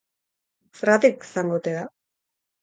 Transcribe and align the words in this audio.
Zergatik 0.79 1.27
izango 1.27 1.61
ote 1.61 1.75
da? 1.77 1.85